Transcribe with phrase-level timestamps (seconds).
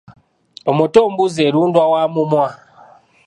[0.69, 2.47] Omuto mbuzi erundwa wa mumwa.